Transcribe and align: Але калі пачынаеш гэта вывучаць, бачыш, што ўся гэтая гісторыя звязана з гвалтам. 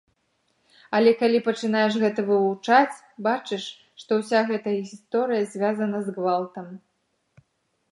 Але 0.99 1.11
калі 1.19 1.39
пачынаеш 1.47 1.93
гэта 2.03 2.19
вывучаць, 2.29 3.01
бачыш, 3.29 3.63
што 4.03 4.11
ўся 4.23 4.39
гэтая 4.49 4.75
гісторыя 4.89 5.43
звязана 5.55 5.97
з 6.09 6.19
гвалтам. 6.19 6.67